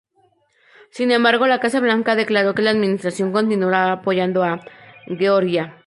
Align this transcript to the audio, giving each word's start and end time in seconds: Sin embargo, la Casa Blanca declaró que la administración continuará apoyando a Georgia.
Sin 0.89 1.11
embargo, 1.11 1.45
la 1.45 1.59
Casa 1.59 1.79
Blanca 1.79 2.15
declaró 2.15 2.55
que 2.55 2.63
la 2.63 2.71
administración 2.71 3.31
continuará 3.31 3.91
apoyando 3.91 4.41
a 4.43 4.59
Georgia. 5.05 5.77